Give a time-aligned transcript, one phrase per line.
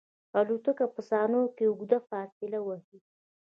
[0.39, 2.97] الوتکه په ثانیو کې اوږده فاصله وهي.